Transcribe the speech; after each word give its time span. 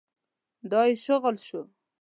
دا 0.71 0.81
يې 0.87 0.93
شغل 1.05 1.35
شو. 1.47 1.61